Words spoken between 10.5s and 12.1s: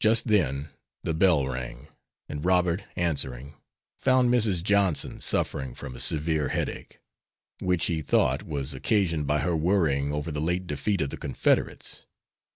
defeat of the Confederates.